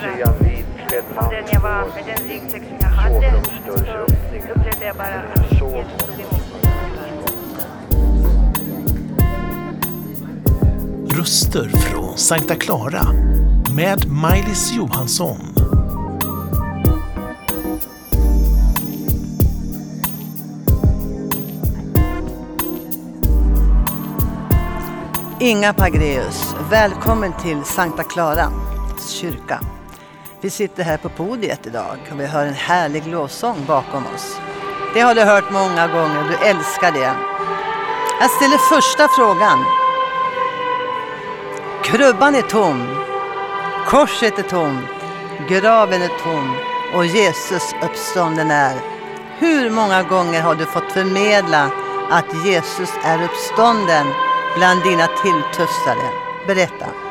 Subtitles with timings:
[0.00, 0.32] reagera
[1.14, 3.42] på den jag var med den ryggsäck som jag hade.
[3.66, 6.70] Så upplevde jag bara att Jesus tog emot mig.
[11.18, 13.02] Röster från Sankta Clara
[13.76, 15.38] med Maj-Lis Johansson.
[25.40, 28.52] Inga Pagreus, välkommen till Sankta Clara
[29.08, 29.60] kyrka.
[30.42, 34.40] Vi sitter här på podiet idag och vi hör en härlig lovsång bakom oss.
[34.94, 37.14] Det har du hört många gånger, du älskar det.
[38.20, 39.64] Jag ställer första frågan.
[41.84, 43.04] Krubban är tom,
[43.86, 44.86] korset är tomt,
[45.48, 46.56] graven är tom
[46.94, 48.74] och Jesus uppstånden är.
[49.38, 51.70] Hur många gånger har du fått förmedla
[52.10, 54.06] att Jesus är uppstånden
[54.56, 56.10] bland dina tilltufsare?
[56.46, 57.09] Berätta.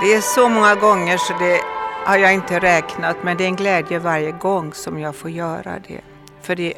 [0.00, 1.60] Det är så många gånger så det
[2.04, 5.78] har jag inte räknat men det är en glädje varje gång som jag får göra
[5.88, 6.00] det.
[6.42, 6.72] För det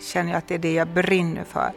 [0.00, 1.72] känner jag att det är det jag brinner för.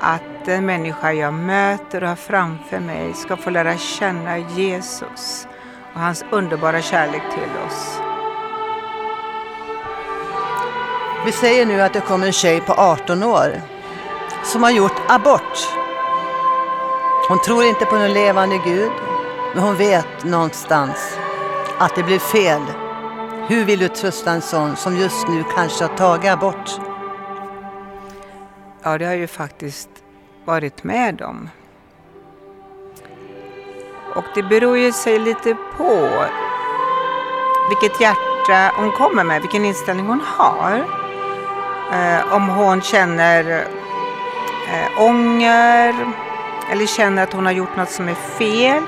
[0.00, 5.46] Att den människa jag möter och har framför mig ska få lära känna Jesus
[5.94, 8.00] och hans underbara kärlek till oss.
[11.26, 13.62] Vi säger nu att det kommer en tjej på 18 år
[14.44, 15.68] som har gjort abort.
[17.28, 18.92] Hon tror inte på någon levande Gud,
[19.56, 21.18] men hon vet någonstans
[21.78, 22.62] att det blir fel.
[23.48, 26.70] Hur vill du trösta en sån som just nu kanske har tagit abort?
[28.82, 29.88] Ja, det har jag ju faktiskt
[30.44, 31.48] varit med om.
[34.14, 36.08] Och det beror ju sig lite på
[37.68, 40.84] vilket hjärta hon kommer med, vilken inställning hon har.
[41.92, 43.66] Eh, om hon känner
[44.72, 45.94] eh, ånger
[46.70, 48.82] eller känner att hon har gjort något som är fel,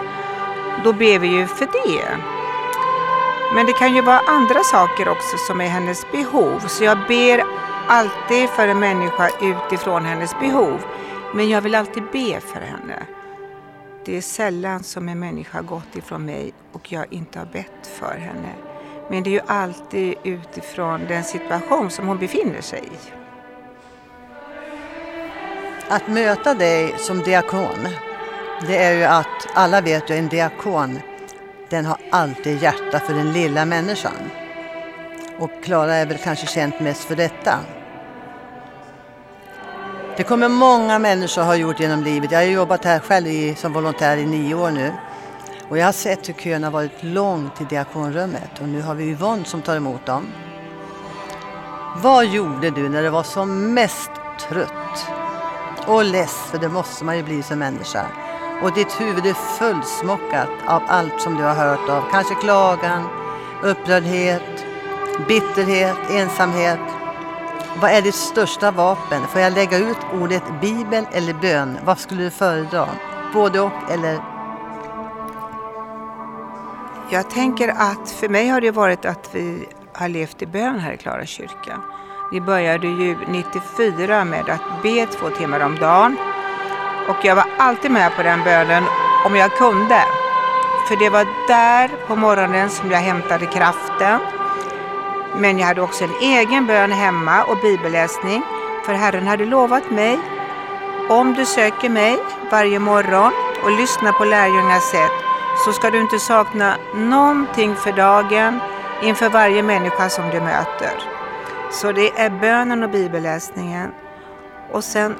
[0.84, 2.18] då ber vi ju för det.
[3.54, 6.60] Men det kan ju vara andra saker också som är hennes behov.
[6.68, 7.42] Så jag ber
[7.86, 10.80] alltid för en människa utifrån hennes behov.
[11.34, 13.06] Men jag vill alltid be för henne.
[14.04, 18.18] Det är sällan som en människa gått ifrån mig och jag inte har bett för
[18.18, 18.52] henne.
[19.10, 23.12] Men det är ju alltid utifrån den situation som hon befinner sig i.
[25.88, 27.88] Att möta dig som diakon,
[28.66, 31.00] det är ju att alla vet ju en diakon,
[31.68, 34.30] den har alltid hjärta för den lilla människan.
[35.38, 37.58] Och Klara är väl kanske känt mest för detta.
[40.16, 42.32] Det kommer många människor ha gjort genom livet.
[42.32, 44.92] Jag har jobbat här själv i, som volontär i nio år nu.
[45.68, 49.04] Och jag har sett hur kön har varit lång till diakonrummet och nu har vi
[49.04, 50.26] Yvonne som tar emot dem.
[51.96, 54.10] Vad gjorde du när du var som mest
[54.48, 55.06] trött
[55.86, 58.06] och less, för det måste man ju bli som människa.
[58.62, 62.02] Och ditt huvud är fullsmockat av allt som du har hört av.
[62.10, 63.08] Kanske klagan,
[63.62, 64.66] upprördhet,
[65.28, 66.80] bitterhet, ensamhet.
[67.80, 69.22] Vad är ditt största vapen?
[69.26, 71.78] Får jag lägga ut ordet bibel eller bön?
[71.84, 72.88] Vad skulle du föredra?
[73.32, 74.18] Både och eller?
[77.10, 80.92] Jag tänker att för mig har det varit att vi har levt i bön här
[80.92, 81.80] i Klara kyrka.
[82.32, 86.16] Vi började ju 94 med att be två timmar om dagen.
[87.08, 88.84] Och jag var alltid med på den bönen
[89.24, 90.02] om jag kunde.
[90.88, 94.20] För det var där på morgonen som jag hämtade kraften.
[95.36, 98.42] Men jag hade också en egen bön hemma och bibelläsning.
[98.86, 100.18] För Herren hade lovat mig,
[101.08, 102.18] om du söker mig
[102.50, 103.32] varje morgon
[103.64, 105.12] och lyssnar på lärjungarnas sätt
[105.64, 108.60] så ska du inte sakna någonting för dagen
[109.02, 110.92] inför varje människa som du möter.
[111.70, 113.92] Så det är bönen och bibelläsningen.
[114.72, 115.16] Och sen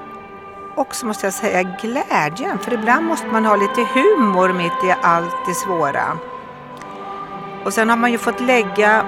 [0.78, 5.46] också måste jag säga glädjen, för ibland måste man ha lite humor mitt i allt
[5.46, 6.18] det svåra.
[7.64, 9.06] Och sen har man ju fått lägga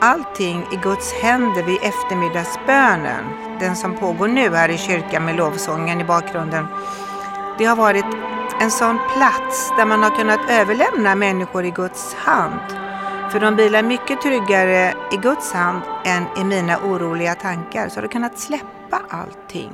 [0.00, 3.24] allting i Guds händer vid eftermiddagsbönen.
[3.60, 6.66] Den som pågår nu här i kyrkan med lovsången i bakgrunden.
[7.58, 8.04] Det har varit
[8.60, 12.60] en sån plats där man har kunnat överlämna människor i Guds hand.
[13.32, 17.88] För de vilar mycket tryggare i Guds hand än i mina oroliga tankar.
[17.88, 19.72] Så har du kunnat släppa allting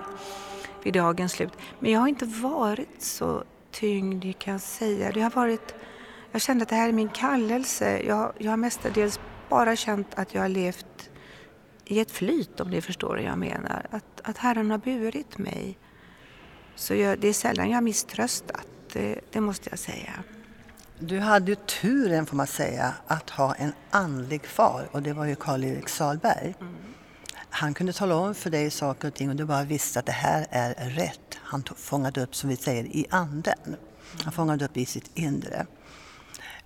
[0.87, 1.53] vid dagens slut.
[1.81, 5.11] Men jag har inte varit så tyngd, jag kan säga.
[5.13, 5.75] Det har varit,
[6.33, 8.03] jag kände att det här är min kallelse.
[8.03, 11.11] Jag, jag har mestadels bara känt att jag har levt
[11.85, 13.87] i ett flyt, om ni förstår vad jag menar.
[13.91, 15.79] Att, att Herren har burit mig.
[16.75, 20.13] Så jag, det är sällan jag har misströstat, det, det måste jag säga.
[20.99, 25.25] Du hade ju turen, får man säga, att ha en andlig far och det var
[25.25, 26.55] ju Karl-Erik Salberg.
[26.61, 26.75] Mm.
[27.59, 30.13] Han kunde tala om för dig saker och ting och du bara visste att det
[30.13, 31.39] här är rätt.
[31.43, 33.77] Han fångade upp, som vi säger, i anden.
[34.23, 35.67] Han fångade upp i sitt inre.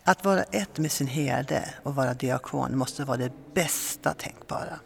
[0.05, 4.81] Att vara ett med sin herde och vara diakon måste vara det bästa tänkbara.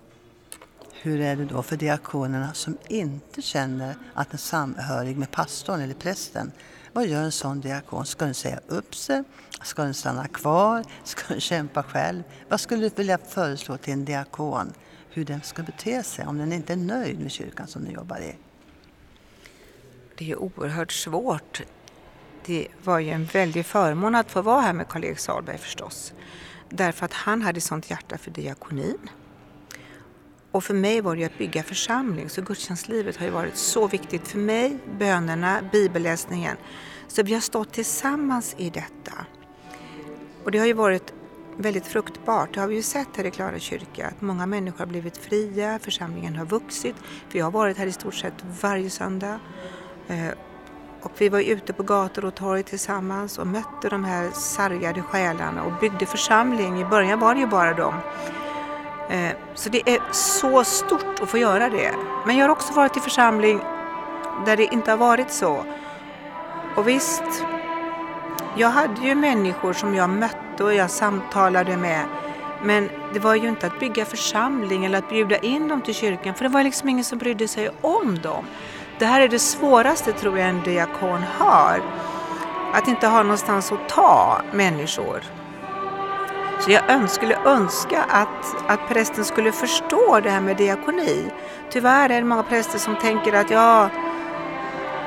[0.93, 5.95] Hur är det då för diakonerna som inte känner att den samhörig med pastorn eller
[5.95, 6.53] prästen?
[6.93, 8.07] Vad gör en sån diakon?
[8.07, 9.23] Ska den säga upp sig?
[9.63, 10.85] Ska den stanna kvar?
[11.05, 12.23] Ska den kämpa själv?
[12.49, 14.73] Vad skulle du vilja föreslå till en diakon?
[15.15, 18.19] Hur den ska bete sig om den inte är nöjd med kyrkan som den jobbar
[18.19, 18.37] i?
[20.19, 21.63] Det är oerhört svårt.
[22.47, 26.15] Det var ju en väldig förmån att få vara här med Karl-Erik Sahlberg förstås.
[26.69, 28.99] Därför att han hade sånt hjärta för diakonin.
[30.51, 33.89] Och för mig var det ju att bygga församling, så gudstjänstlivet har ju varit så
[33.89, 36.57] viktigt för mig, bönerna, bibelläsningen.
[37.09, 39.27] Så vi har stått tillsammans i detta.
[40.45, 41.15] Och det har ju varit
[41.57, 42.55] väldigt fruktbart.
[42.55, 45.79] Det har vi ju sett här i Klara kyrka, att många människor har blivit fria,
[45.79, 46.97] församlingen har vuxit.
[47.33, 49.39] Vi har varit här i stort sett varje söndag.
[50.09, 50.29] Eh,
[51.03, 55.65] och vi var ute på gator och torg tillsammans och mötte de här sargade själarna
[55.65, 56.81] och byggde församling.
[56.81, 57.95] I början var det ju bara dem.
[59.11, 61.95] Eh, så det är så stort att få göra det.
[62.27, 63.61] Men jag har också varit i församling
[64.47, 65.65] där det inte har varit så.
[66.77, 67.23] Och visst,
[68.57, 72.05] jag hade ju människor som jag mötte och jag samtalade med.
[72.63, 76.35] Men det var ju inte att bygga församling eller att bjuda in dem till kyrkan
[76.35, 78.45] för det var liksom ingen som brydde sig om dem.
[78.99, 81.83] Det här är det svåraste tror jag en diakon har.
[82.73, 85.23] Att inte ha någonstans att ta människor.
[86.61, 91.25] Så jag skulle önska att, att prästen skulle förstå det här med diakoni.
[91.71, 93.89] Tyvärr är det många präster som tänker att ja,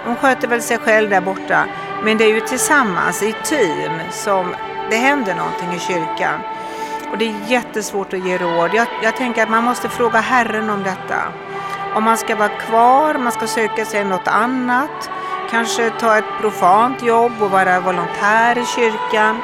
[0.06, 1.66] de sköter väl sig själv där borta.
[2.04, 4.56] Men det är ju tillsammans, i team, som
[4.90, 6.40] det händer någonting i kyrkan.
[7.12, 8.72] Och det är jättesvårt att ge råd.
[8.74, 11.34] Jag, jag tänker att man måste fråga Herren om detta.
[11.96, 15.10] Om man ska vara kvar, om man ska söka sig något annat.
[15.50, 19.38] Kanske ta ett profant jobb och vara volontär i kyrkan.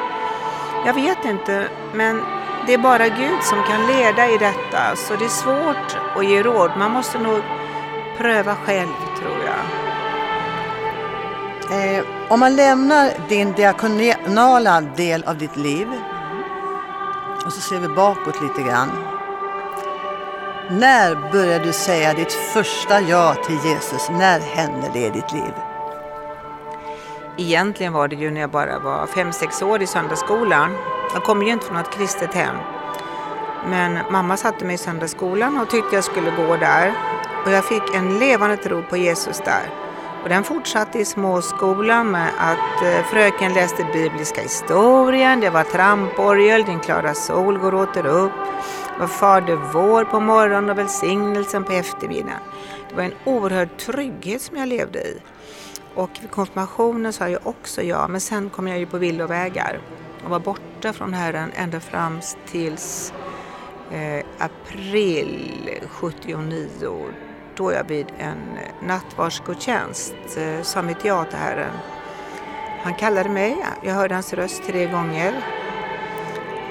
[0.86, 2.22] Jag vet inte, men
[2.66, 4.96] det är bara Gud som kan leda i detta.
[4.96, 6.70] Så det är svårt att ge råd.
[6.78, 7.42] Man måste nog
[8.18, 9.13] pröva själv.
[11.70, 15.88] Eh, om man lämnar din diakonala del av ditt liv
[17.46, 18.90] och så ser vi bakåt lite grann.
[20.70, 24.08] När började du säga ditt första ja till Jesus?
[24.10, 25.52] När hände det i ditt liv?
[27.36, 30.70] Egentligen var det ju när jag bara var 5-6 år i söndagsskolan.
[31.14, 32.56] Jag kommer ju inte från något kristet hem.
[33.68, 36.94] Men mamma satte mig i söndagsskolan och tyckte jag skulle gå där.
[37.44, 39.83] Och jag fick en levande tro på Jesus där.
[40.24, 46.64] Och den fortsatte i småskolan med att eh, fröken läste bibliska historien, det var tramporgel,
[46.64, 48.32] Din klara sol går åter upp,
[48.94, 52.40] det var Fader vår på morgonen och välsignelsen på eftermiddagen.
[52.88, 55.18] Det var en oerhörd trygghet som jag levde i.
[55.94, 59.80] Och vid konfirmationen sa jag också ja, men sen kom jag ju på villovägar
[60.24, 63.12] och var borta från Herren ända fram tills
[63.90, 66.68] eh, april 79
[67.56, 71.72] då jag vid en nattvardsgudstjänst eh, som sa mitt ja till Herren.
[72.82, 75.34] Han kallade mig, jag hörde hans röst tre gånger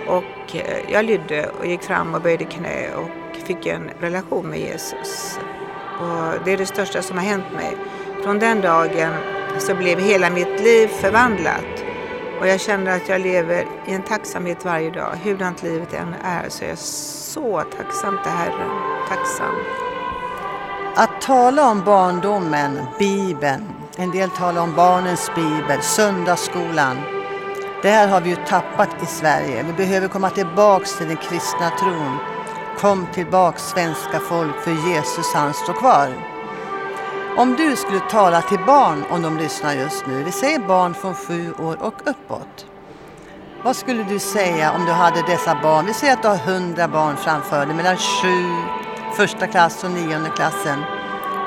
[0.08, 4.60] och eh, jag lydde och gick fram och böjde knä och fick en relation med
[4.60, 5.40] Jesus.
[6.00, 7.78] Och det är det största som har hänt mig.
[8.24, 9.14] Från den dagen
[9.60, 11.84] så blev hela mitt liv förvandlat
[12.44, 15.16] och jag känner att jag lever i en tacksamhet varje dag.
[15.24, 18.70] Hurdant livet än är så är jag så tacksam till Herren.
[19.10, 19.56] Tacksam.
[20.96, 26.98] Att tala om barndomen, Bibeln, en del talar om barnens bibel, söndagsskolan.
[27.82, 29.64] Det här har vi ju tappat i Sverige.
[29.64, 32.18] Vi behöver komma tillbaks till den kristna tron.
[32.80, 36.10] Kom tillbaks svenska folk, för Jesus han står kvar.
[37.38, 41.16] Om du skulle tala till barn, om de lyssnar just nu, vi säger barn från
[41.16, 42.66] sju år och uppåt.
[43.64, 45.86] Vad skulle du säga om du hade dessa barn?
[45.86, 48.46] Vi säger att du har hundra barn framför dig mellan sju,
[49.16, 50.80] första klass och nionde klassen.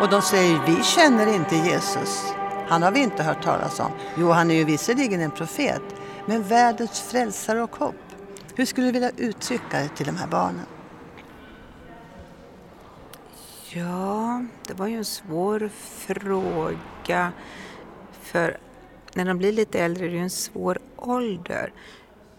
[0.00, 2.34] Och de säger, vi känner inte Jesus.
[2.68, 3.90] Han har vi inte hört talas om.
[4.16, 5.82] Jo, han är ju visserligen en profet,
[6.26, 7.94] men världens frälsare och hopp.
[8.54, 10.66] Hur skulle du vilja uttrycka det till de här barnen?
[13.68, 17.32] Ja, det var ju en svår fråga.
[18.22, 18.58] För
[19.14, 21.72] när de blir lite äldre är det ju en svår ålder.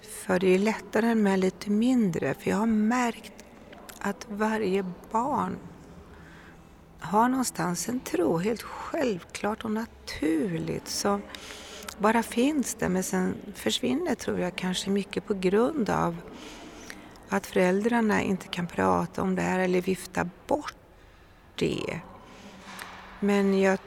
[0.02, 2.34] För det är lättare med lite mindre.
[2.34, 3.37] För jag har märkt
[4.00, 5.58] att varje barn
[7.00, 11.22] har någonstans en tro, helt självklart och naturligt, som
[11.98, 12.90] bara finns där.
[12.90, 16.18] Men sen försvinner, tror jag, kanske mycket på grund av
[17.30, 20.76] att föräldrarna inte kan prata om det här eller vifta bort
[21.56, 22.00] det.
[23.20, 23.80] Men jag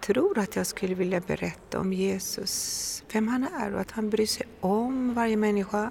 [0.00, 4.26] tror att jag skulle vilja berätta om Jesus, vem han är och att han bryr
[4.26, 5.90] sig om varje människa.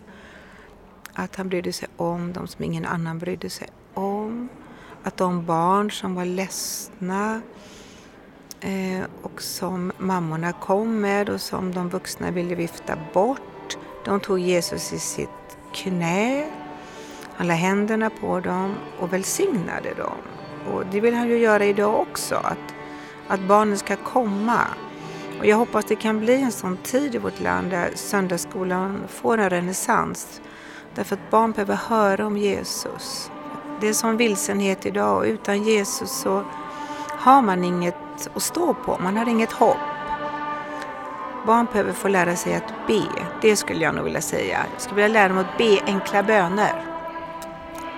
[1.14, 4.50] Att han brydde sig om de som ingen annan brydde sig om.
[5.04, 7.42] Att de barn som var ledsna
[8.62, 14.40] eh, och som mammorna kom med och som de vuxna ville vifta bort, de tog
[14.40, 16.52] Jesus i sitt knä.
[17.36, 20.18] Han la händerna på dem och välsignade dem.
[20.72, 22.76] Och det vill han ju göra idag också, att,
[23.28, 24.62] att barnen ska komma.
[25.40, 29.38] Och jag hoppas det kan bli en sån tid i vårt land där söndagsskolan får
[29.38, 30.42] en renässans.
[30.96, 33.32] Därför att barn behöver höra om Jesus.
[33.82, 36.44] Det är sån vilsenhet idag och utan Jesus så
[37.10, 39.78] har man inget att stå på, man har inget hopp.
[41.46, 43.04] Barn behöver få lära sig att be,
[43.42, 44.60] det skulle jag nog vilja säga.
[44.74, 46.86] Jag skulle vilja lära dem att be enkla böner.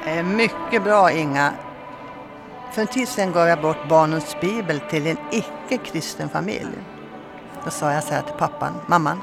[0.05, 1.53] Eh, mycket bra Inga.
[2.71, 6.77] För en tid sedan gav jag bort barnens bibel till en icke-kristen familj.
[7.65, 9.21] Då sa jag så här till pappan, mamman,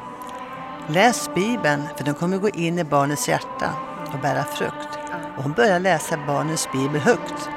[0.87, 3.71] läs bibeln för den kommer gå in i barnets hjärta
[4.13, 4.99] och bära frukt.
[5.37, 7.49] Och hon började läsa barnens bibel högt.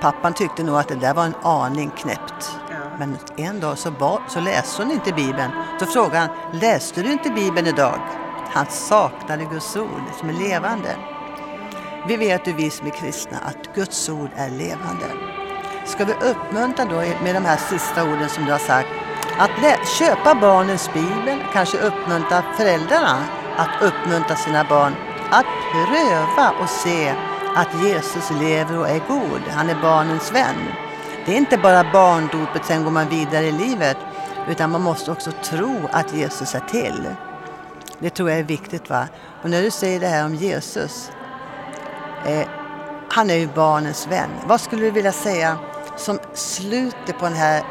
[0.00, 2.58] Pappan tyckte nog att det där var en aning knäppt.
[2.98, 5.50] Men en dag så, ba, så läste hon inte bibeln.
[5.80, 7.98] Då frågade han, läste du inte bibeln idag?
[8.50, 10.96] Han saknade Guds ord som är levande.
[12.08, 15.06] Vi vet ju vi som är kristna att Guds ord är levande.
[15.86, 18.88] Ska vi uppmuntra då med de här sista orden som du har sagt
[19.38, 23.24] att köpa barnens bibel, kanske uppmuntra föräldrarna
[23.56, 24.94] att uppmuntra sina barn
[25.30, 27.14] att pröva och se
[27.56, 29.42] att Jesus lever och är god.
[29.50, 30.68] Han är barnens vän.
[31.26, 33.96] Det är inte bara barndopet, sen går man vidare i livet,
[34.48, 37.14] utan man måste också tro att Jesus är till.
[37.98, 38.90] Det tror jag är viktigt.
[38.90, 39.08] va?
[39.42, 41.10] Och när du säger det här om Jesus,
[42.26, 42.48] eh,
[43.10, 44.30] han är ju barnens vän.
[44.46, 45.58] Vad skulle du vilja säga
[45.96, 47.62] som slutet på den här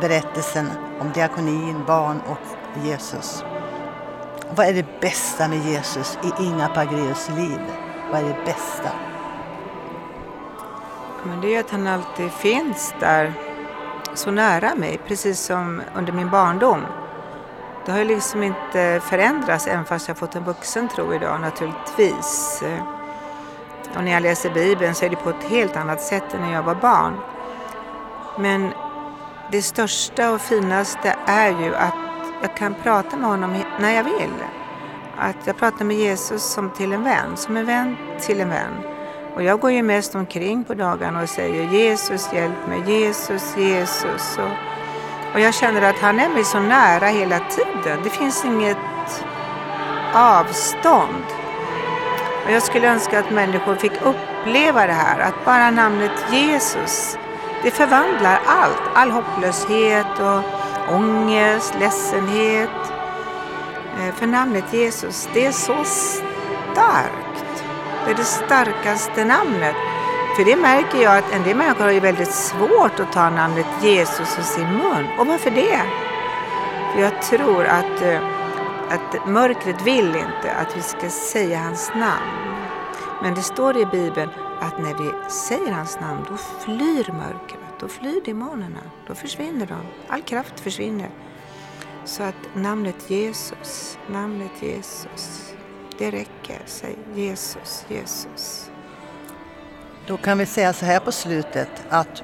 [0.00, 0.70] berättelsen
[1.00, 3.44] om diakonin, barn och Jesus?
[4.54, 7.60] Vad är det bästa med Jesus i Inga Pagreus liv?
[8.10, 8.90] Vad är det bästa?
[11.22, 13.32] Men det är att han alltid finns där
[14.14, 16.80] så nära mig, precis som under min barndom.
[17.86, 22.62] Det har liksom inte förändrats även fast jag fått en vuxen tro idag naturligtvis.
[23.96, 26.52] Och när jag läser Bibeln så är det på ett helt annat sätt än när
[26.52, 27.16] jag var barn.
[28.38, 28.72] Men
[29.52, 31.94] det största och finaste är ju att
[32.42, 34.34] jag kan prata med honom när jag vill.
[35.18, 38.76] Att jag pratar med Jesus som till en vän, som en vän till en vän.
[39.34, 44.38] Och jag går ju mest omkring på dagarna och säger Jesus hjälp mig, Jesus, Jesus.
[44.38, 48.00] Och, och jag känner att han är mig så nära hela tiden.
[48.04, 48.76] Det finns inget
[50.14, 51.24] avstånd.
[52.44, 57.18] Och jag skulle önska att människor fick uppleva det här, att bara namnet Jesus,
[57.62, 58.82] det förvandlar allt.
[58.94, 60.42] All hopplöshet och
[60.94, 62.70] ångest, ledsenhet.
[63.98, 67.64] Eh, för namnet Jesus, det är så starkt.
[68.04, 69.76] Det är det starkaste namnet.
[70.36, 73.66] För det märker jag att en del människor har ju väldigt svårt att ta namnet
[73.82, 75.06] Jesus i sin mun.
[75.18, 75.80] Och varför det?
[76.94, 78.20] För jag tror att, eh,
[78.88, 82.51] att mörkret vill inte att vi ska säga hans namn.
[83.22, 87.80] Men det står i Bibeln att när vi säger hans namn då flyr mörkret.
[87.80, 88.80] Då flyr demonerna.
[89.06, 89.78] Då försvinner de.
[90.08, 91.10] All kraft försvinner.
[92.04, 95.54] Så att namnet Jesus, namnet Jesus,
[95.98, 96.62] det räcker.
[96.66, 98.70] Säg Jesus, Jesus.
[100.06, 102.22] Då kan vi säga så här på slutet att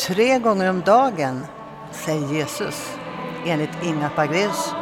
[0.00, 1.46] tre gånger om dagen
[1.92, 2.98] säg Jesus
[3.46, 4.74] enligt Inga Pagreus.